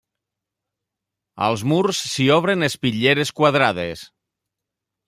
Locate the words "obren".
2.39-2.71